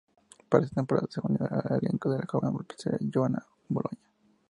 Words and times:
Para 0.49 0.65
esa 0.65 0.73
temporada, 0.73 1.05
se 1.11 1.21
unió 1.21 1.37
al 1.47 1.77
elenco 1.77 2.09
la 2.09 2.25
joven 2.27 2.49
empresaria 2.55 3.07
Joanna 3.13 3.45
Boloña. 3.69 4.09